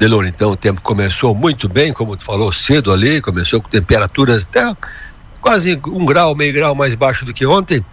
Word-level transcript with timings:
Delor, 0.00 0.26
então 0.26 0.52
o 0.52 0.56
tempo 0.56 0.80
começou 0.80 1.34
muito 1.34 1.68
bem, 1.68 1.92
como 1.92 2.16
tu 2.16 2.24
falou 2.24 2.50
cedo 2.50 2.90
ali, 2.90 3.20
começou 3.20 3.60
com 3.60 3.68
temperaturas 3.68 4.44
até 4.44 4.74
quase 5.42 5.78
um 5.88 6.06
grau, 6.06 6.34
meio 6.34 6.54
grau 6.54 6.74
mais 6.74 6.94
baixo 6.94 7.22
do 7.26 7.34
que 7.34 7.44
ontem. 7.44 7.84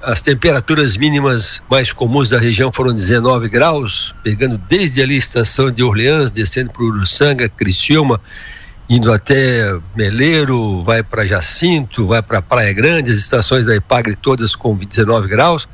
As 0.00 0.20
temperaturas 0.20 0.96
mínimas 0.96 1.60
mais 1.68 1.92
comuns 1.92 2.28
da 2.30 2.38
região 2.38 2.70
foram 2.72 2.94
19 2.94 3.48
graus, 3.48 4.14
pegando 4.22 4.56
desde 4.56 5.02
ali 5.02 5.16
a 5.16 5.18
estação 5.18 5.68
de 5.68 5.82
Orleans, 5.82 6.30
descendo 6.30 6.72
para 6.72 6.84
Uruçanga, 6.84 7.48
Criciúma, 7.48 8.20
indo 8.88 9.12
até 9.12 9.76
Meleiro, 9.94 10.82
vai 10.82 11.02
para 11.02 11.26
Jacinto, 11.26 12.06
vai 12.06 12.22
para 12.22 12.40
Praia 12.40 12.72
Grande, 12.72 13.10
as 13.10 13.18
estações 13.18 13.66
da 13.66 13.76
Ipagre 13.76 14.16
todas 14.16 14.56
com 14.56 14.74
19 14.74 15.28
graus. 15.28 15.68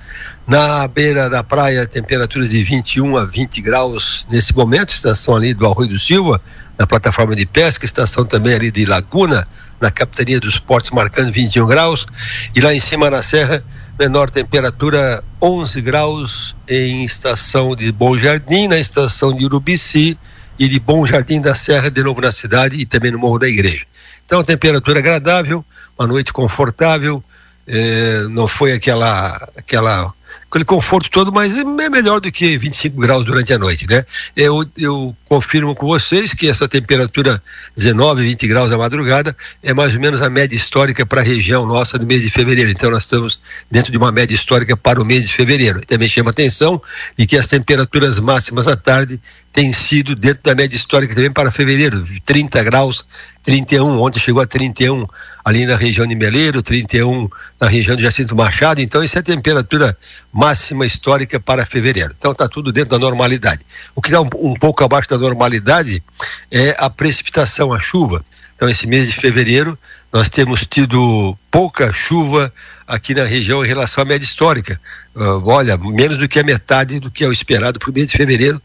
Na 0.46 0.86
beira 0.88 1.30
da 1.30 1.42
praia, 1.42 1.86
temperaturas 1.86 2.50
de 2.50 2.62
21 2.62 3.16
a 3.16 3.24
20 3.24 3.60
graus 3.62 4.26
nesse 4.28 4.54
momento, 4.54 4.92
estação 4.92 5.36
ali 5.36 5.54
do 5.54 5.64
Arroio 5.64 5.90
do 5.90 5.98
Silva, 5.98 6.40
na 6.76 6.86
plataforma 6.86 7.36
de 7.36 7.46
pesca, 7.46 7.84
estação 7.84 8.24
também 8.26 8.54
ali 8.54 8.70
de 8.70 8.84
Laguna, 8.84 9.46
na 9.80 9.90
capitania 9.92 10.40
dos 10.40 10.58
portos, 10.58 10.90
marcando 10.90 11.32
21 11.32 11.66
graus. 11.66 12.06
E 12.54 12.60
lá 12.60 12.74
em 12.74 12.80
cima 12.80 13.08
na 13.08 13.22
serra, 13.22 13.62
menor 13.96 14.28
temperatura 14.28 15.22
11 15.40 15.80
graus 15.80 16.54
em 16.68 17.04
estação 17.04 17.76
de 17.76 17.92
Bom 17.92 18.18
Jardim, 18.18 18.66
na 18.66 18.78
estação 18.78 19.32
de 19.32 19.44
Urubici 19.44 20.18
e 20.58 20.68
de 20.68 20.78
Bom 20.78 21.06
Jardim 21.06 21.40
da 21.40 21.54
Serra, 21.54 21.90
de 21.90 22.02
novo 22.02 22.20
na 22.20 22.32
cidade 22.32 22.76
e 22.76 22.86
também 22.86 23.10
no 23.10 23.18
Morro 23.18 23.38
da 23.38 23.48
Igreja. 23.48 23.84
Então, 24.24 24.42
temperatura 24.42 24.98
agradável, 24.98 25.64
uma 25.98 26.06
noite 26.06 26.32
confortável, 26.32 27.22
eh, 27.66 28.26
não 28.30 28.46
foi 28.46 28.72
aquela 28.72 29.36
aquela 29.56 30.12
aquele 30.54 30.64
conforto 30.64 31.10
todo, 31.10 31.32
mas 31.32 31.56
é 31.56 31.64
melhor 31.64 32.20
do 32.20 32.30
que 32.30 32.56
25 32.56 33.00
graus 33.00 33.24
durante 33.24 33.52
a 33.52 33.58
noite, 33.58 33.88
né? 33.88 34.04
Eu, 34.36 34.64
eu 34.78 35.16
confirmo 35.24 35.74
com 35.74 35.86
vocês 35.86 36.32
que 36.32 36.48
essa 36.48 36.68
temperatura 36.68 37.42
19, 37.76 38.22
20 38.22 38.46
graus 38.46 38.70
à 38.70 38.78
madrugada 38.78 39.36
é 39.62 39.74
mais 39.74 39.94
ou 39.94 40.00
menos 40.00 40.22
a 40.22 40.30
média 40.30 40.54
histórica 40.54 41.04
para 41.04 41.20
a 41.20 41.24
região 41.24 41.66
nossa 41.66 41.98
do 41.98 42.06
mês 42.06 42.22
de 42.22 42.30
fevereiro. 42.30 42.70
Então 42.70 42.90
nós 42.90 43.02
estamos 43.02 43.40
dentro 43.68 43.90
de 43.90 43.98
uma 43.98 44.12
média 44.12 44.34
histórica 44.34 44.76
para 44.76 45.02
o 45.02 45.04
mês 45.04 45.26
de 45.26 45.34
fevereiro. 45.34 45.80
Também 45.84 46.08
chama 46.08 46.30
atenção 46.30 46.80
de 47.18 47.26
que 47.26 47.36
as 47.36 47.48
temperaturas 47.48 48.20
máximas 48.20 48.68
à 48.68 48.76
tarde 48.76 49.20
têm 49.54 49.72
sido 49.72 50.16
dentro 50.16 50.42
da 50.42 50.52
média 50.52 50.76
histórica 50.76 51.14
também 51.14 51.30
para 51.30 51.48
fevereiro, 51.48 52.04
30 52.26 52.60
graus, 52.64 53.06
31, 53.44 54.00
ontem 54.00 54.18
chegou 54.18 54.42
a 54.42 54.46
31 54.46 55.06
ali 55.44 55.64
na 55.64 55.76
região 55.76 56.04
de 56.04 56.14
Meleiro, 56.16 56.60
31 56.60 57.28
na 57.60 57.68
região 57.68 57.94
de 57.94 58.02
Jacinto 58.02 58.34
Machado, 58.34 58.80
então 58.80 59.02
isso 59.04 59.16
é 59.16 59.20
a 59.20 59.22
temperatura 59.22 59.96
máxima 60.32 60.84
histórica 60.84 61.38
para 61.38 61.64
fevereiro. 61.64 62.12
Então 62.18 62.32
está 62.32 62.48
tudo 62.48 62.72
dentro 62.72 62.90
da 62.90 62.98
normalidade. 62.98 63.60
O 63.94 64.02
que 64.02 64.08
está 64.08 64.20
um, 64.20 64.28
um, 64.50 64.54
pouco 64.54 64.82
abaixo 64.82 65.08
da 65.08 65.18
normalidade 65.18 66.02
é 66.50 66.74
a 66.76 66.90
precipitação, 66.90 67.72
a 67.72 67.78
chuva. 67.78 68.24
Então 68.64 68.70
esse 68.70 68.86
mês 68.86 69.08
de 69.08 69.20
fevereiro 69.20 69.78
nós 70.10 70.30
temos 70.30 70.64
tido 70.64 71.36
pouca 71.50 71.92
chuva 71.92 72.50
aqui 72.86 73.14
na 73.14 73.24
região 73.24 73.62
em 73.62 73.68
relação 73.68 74.00
à 74.00 74.06
média 74.06 74.24
histórica. 74.24 74.80
Uh, 75.14 75.46
olha, 75.46 75.76
menos 75.76 76.16
do 76.16 76.26
que 76.26 76.38
a 76.38 76.42
metade 76.42 76.98
do 76.98 77.10
que 77.10 77.24
é 77.24 77.28
o 77.28 77.32
esperado 77.32 77.78
para 77.78 77.90
o 77.90 77.92
mês 77.92 78.06
de 78.06 78.16
fevereiro, 78.16 78.62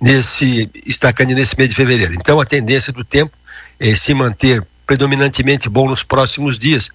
nesse, 0.00 0.70
estacando 0.86 1.34
nesse 1.34 1.54
mês 1.58 1.68
de 1.68 1.76
fevereiro. 1.76 2.14
Então 2.14 2.40
a 2.40 2.46
tendência 2.46 2.94
do 2.94 3.04
tempo 3.04 3.36
é 3.78 3.94
se 3.94 4.14
manter 4.14 4.66
predominantemente 4.86 5.68
bom 5.68 5.86
nos 5.86 6.02
próximos 6.02 6.58
dias, 6.58 6.88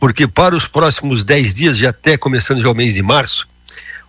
porque 0.00 0.26
para 0.26 0.56
os 0.56 0.66
próximos 0.66 1.22
10 1.22 1.54
dias, 1.54 1.78
já 1.78 1.90
até 1.90 2.16
começando 2.16 2.60
já 2.60 2.68
o 2.68 2.74
mês 2.74 2.92
de 2.92 3.02
março, 3.04 3.46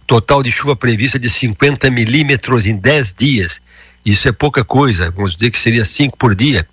total 0.07 0.41
de 0.41 0.51
chuva 0.51 0.75
prevista 0.75 1.19
de 1.19 1.29
50 1.29 1.87
milímetros 1.91 2.65
em 2.65 2.75
10 2.75 3.13
dias. 3.15 3.61
Isso 4.03 4.27
é 4.27 4.31
pouca 4.31 4.63
coisa, 4.63 5.11
vamos 5.11 5.35
dizer 5.35 5.51
que 5.51 5.59
seria 5.59 5.85
5 5.85 6.17
por 6.17 6.33
dia. 6.33 6.67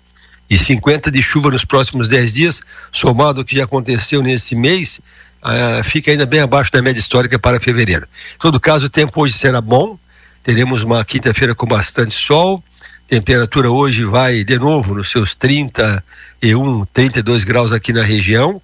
E 0.49 0.57
50 0.57 1.11
de 1.11 1.21
chuva 1.21 1.51
nos 1.51 1.63
próximos 1.63 2.07
10 2.07 2.33
dias, 2.33 2.63
somado 2.91 3.41
ao 3.41 3.45
que 3.45 3.55
já 3.55 3.65
aconteceu 3.65 4.23
nesse 4.23 4.55
mês, 4.55 4.99
uh, 5.43 5.83
fica 5.83 6.11
ainda 6.11 6.25
bem 6.25 6.39
abaixo 6.39 6.71
da 6.71 6.81
média 6.81 6.99
histórica 6.99 7.37
para 7.37 7.59
fevereiro. 7.59 8.07
Em 8.35 8.39
todo 8.39 8.59
caso, 8.59 8.87
o 8.87 8.89
tempo 8.89 9.21
hoje 9.21 9.33
será 9.33 9.61
bom, 9.61 9.97
teremos 10.43 10.83
uma 10.83 11.05
quinta-feira 11.05 11.53
com 11.53 11.67
bastante 11.67 12.13
sol, 12.13 12.63
temperatura 13.07 13.69
hoje 13.69 14.05
vai 14.05 14.43
de 14.43 14.57
novo 14.57 14.95
nos 14.95 15.09
seus 15.09 15.35
31, 15.35 16.85
32 16.93 17.43
graus 17.43 17.71
aqui 17.71 17.91
na 17.93 18.03
região. 18.03 18.61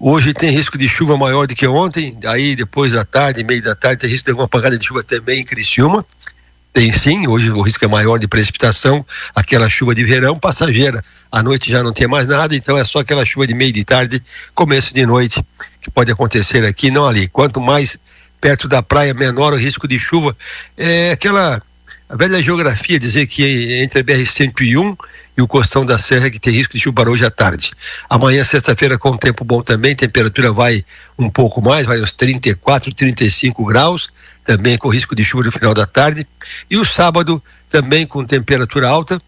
Hoje 0.00 0.32
tem 0.32 0.50
risco 0.50 0.78
de 0.78 0.88
chuva 0.88 1.16
maior 1.16 1.48
do 1.48 1.56
que 1.56 1.66
ontem, 1.66 2.16
aí 2.24 2.54
depois 2.54 2.92
da 2.92 3.04
tarde, 3.04 3.42
meio 3.42 3.60
da 3.60 3.74
tarde, 3.74 4.02
tem 4.02 4.10
risco 4.10 4.26
de 4.26 4.30
alguma 4.30 4.46
pancada 4.46 4.78
de 4.78 4.86
chuva 4.86 5.02
também 5.02 5.40
em 5.40 5.44
Criciúma. 5.44 6.06
Tem 6.72 6.92
sim, 6.92 7.26
hoje 7.26 7.50
o 7.50 7.60
risco 7.60 7.84
é 7.84 7.88
maior 7.88 8.18
de 8.18 8.28
precipitação, 8.28 9.04
aquela 9.34 9.68
chuva 9.68 9.94
de 9.94 10.04
verão 10.04 10.38
passageira. 10.38 11.04
À 11.30 11.42
noite 11.42 11.70
já 11.70 11.82
não 11.82 11.92
tem 11.92 12.06
mais 12.06 12.26
nada, 12.26 12.54
então 12.54 12.76
é 12.76 12.84
só 12.84 13.00
aquela 13.00 13.24
chuva 13.24 13.46
de 13.46 13.54
meio 13.54 13.72
de 13.72 13.84
tarde, 13.84 14.22
começo 14.54 14.94
de 14.94 15.04
noite, 15.04 15.44
que 15.80 15.90
pode 15.90 16.10
acontecer 16.10 16.64
aqui, 16.64 16.90
não 16.90 17.06
ali. 17.06 17.26
Quanto 17.28 17.60
mais 17.60 17.98
perto 18.40 18.68
da 18.68 18.82
praia, 18.82 19.12
menor 19.12 19.52
o 19.52 19.56
risco 19.56 19.88
de 19.88 19.98
chuva. 19.98 20.36
É 20.76 21.10
aquela 21.10 21.60
a 22.08 22.16
velha 22.16 22.42
geografia 22.42 22.98
dizer 22.98 23.26
que 23.26 23.82
entre 23.82 24.00
a 24.00 24.04
BR-101 24.04 24.96
e 25.36 25.42
o 25.42 25.46
Costão 25.46 25.84
da 25.84 25.98
Serra 25.98 26.30
que 26.30 26.40
tem 26.40 26.54
risco 26.54 26.72
de 26.72 26.80
chuva 26.80 27.08
hoje 27.08 27.24
à 27.26 27.30
tarde. 27.30 27.72
Amanhã, 28.08 28.42
sexta-feira, 28.44 28.96
com 28.96 29.14
tempo 29.16 29.44
bom 29.44 29.60
também, 29.60 29.94
temperatura 29.94 30.50
vai 30.50 30.84
um 31.18 31.28
pouco 31.28 31.60
mais, 31.60 31.84
vai 31.84 32.00
aos 32.00 32.10
34, 32.12 32.94
35 32.94 33.62
graus, 33.66 34.08
também 34.48 34.78
com 34.78 34.88
risco 34.88 35.14
de 35.14 35.22
chuva 35.22 35.44
no 35.44 35.52
final 35.52 35.74
da 35.74 35.84
tarde. 35.84 36.26
E 36.70 36.78
o 36.78 36.84
sábado, 36.84 37.42
também 37.68 38.06
com 38.06 38.24
temperatura 38.24 38.88
alta, 38.88 39.20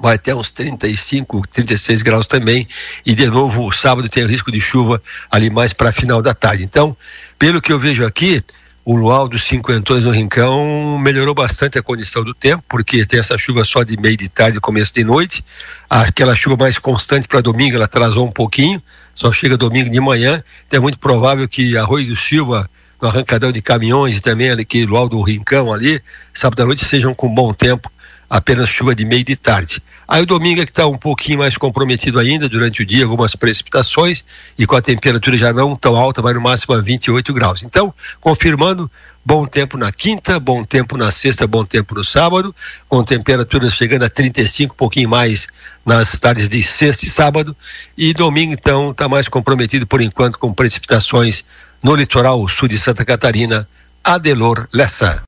vai 0.00 0.14
até 0.14 0.34
uns 0.34 0.50
35, 0.50 1.46
36 1.48 2.00
graus 2.00 2.26
também. 2.26 2.66
E 3.04 3.14
de 3.14 3.26
novo, 3.26 3.66
o 3.66 3.70
sábado 3.70 4.08
tem 4.08 4.24
risco 4.24 4.50
de 4.50 4.62
chuva 4.62 5.02
ali 5.30 5.50
mais 5.50 5.74
para 5.74 5.92
final 5.92 6.22
da 6.22 6.32
tarde. 6.32 6.64
Então, 6.64 6.96
pelo 7.38 7.60
que 7.60 7.70
eu 7.70 7.78
vejo 7.78 8.02
aqui, 8.02 8.42
o 8.82 8.96
luau 8.96 9.28
dos 9.28 9.44
cinquentões 9.44 10.04
no 10.04 10.10
Rincão 10.10 10.98
melhorou 10.98 11.34
bastante 11.34 11.78
a 11.78 11.82
condição 11.82 12.24
do 12.24 12.32
tempo, 12.32 12.64
porque 12.66 13.04
tem 13.04 13.20
essa 13.20 13.36
chuva 13.36 13.62
só 13.62 13.82
de 13.82 13.94
meio 13.98 14.16
de 14.16 14.30
tarde 14.30 14.58
começo 14.58 14.94
de 14.94 15.04
noite. 15.04 15.44
Aquela 15.90 16.34
chuva 16.34 16.56
mais 16.56 16.78
constante 16.78 17.28
para 17.28 17.42
domingo, 17.42 17.76
ela 17.76 17.84
atrasou 17.84 18.26
um 18.26 18.32
pouquinho, 18.32 18.82
só 19.14 19.30
chega 19.30 19.54
domingo 19.58 19.90
de 19.90 20.00
manhã. 20.00 20.42
Então 20.66 20.78
é 20.78 20.80
muito 20.80 20.98
provável 20.98 21.46
que 21.46 21.76
Arroio 21.76 22.08
do 22.08 22.16
Silva, 22.16 22.70
no 23.04 23.08
arrancadão 23.08 23.52
de 23.52 23.60
caminhões 23.60 24.16
e 24.16 24.20
também 24.20 24.50
luau 24.86 25.08
do 25.08 25.20
Rincão 25.20 25.72
ali, 25.72 26.00
sábado 26.32 26.62
à 26.62 26.64
noite 26.64 26.84
sejam 26.86 27.14
com 27.14 27.28
bom 27.28 27.52
tempo 27.52 27.92
apenas 28.30 28.70
chuva 28.70 28.94
de 28.94 29.04
meio 29.04 29.22
de 29.22 29.36
tarde. 29.36 29.82
Aí 30.08 30.22
o 30.22 30.26
domingo 30.26 30.62
é 30.62 30.64
que 30.64 30.70
está 30.70 30.86
um 30.86 30.96
pouquinho 30.96 31.38
mais 31.38 31.56
comprometido 31.56 32.18
ainda, 32.18 32.48
durante 32.48 32.82
o 32.82 32.86
dia, 32.86 33.04
algumas 33.04 33.36
precipitações, 33.36 34.24
e 34.58 34.66
com 34.66 34.74
a 34.74 34.80
temperatura 34.80 35.36
já 35.36 35.52
não 35.52 35.76
tão 35.76 35.96
alta, 35.96 36.22
vai 36.22 36.32
no 36.32 36.40
máximo 36.40 36.74
a 36.74 36.80
28 36.80 37.32
graus. 37.32 37.62
Então, 37.62 37.94
confirmando, 38.20 38.90
bom 39.24 39.46
tempo 39.46 39.76
na 39.76 39.90
quinta, 39.92 40.38
bom 40.38 40.64
tempo 40.64 40.96
na 40.96 41.10
sexta, 41.10 41.46
bom 41.46 41.64
tempo 41.64 41.94
no 41.94 42.04
sábado, 42.04 42.54
com 42.88 43.02
temperaturas 43.02 43.74
chegando 43.74 44.04
a 44.04 44.08
35, 44.08 44.74
um 44.74 44.76
pouquinho 44.76 45.08
mais 45.08 45.46
nas 45.84 46.18
tardes 46.18 46.48
de 46.48 46.62
sexta 46.62 47.04
e 47.04 47.08
sábado, 47.08 47.56
e 47.96 48.12
domingo, 48.12 48.52
então, 48.52 48.90
está 48.90 49.08
mais 49.08 49.28
comprometido 49.28 49.86
por 49.86 50.00
enquanto 50.00 50.38
com 50.38 50.52
precipitações 50.52 51.44
no 51.82 51.94
litoral 51.94 52.48
sul 52.48 52.68
de 52.68 52.78
Santa 52.78 53.04
Catarina, 53.04 53.68
Adelor 54.02 54.66
Lessa. 54.72 55.22